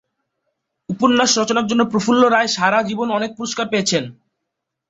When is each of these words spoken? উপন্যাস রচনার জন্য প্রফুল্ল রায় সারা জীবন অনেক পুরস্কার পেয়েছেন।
উপন্যাস 0.89 1.31
রচনার 1.37 1.69
জন্য 1.69 1.81
প্রফুল্ল 1.91 2.21
রায় 2.27 2.49
সারা 2.55 2.79
জীবন 2.89 3.07
অনেক 3.11 3.31
পুরস্কার 3.37 3.65
পেয়েছেন। 3.71 4.03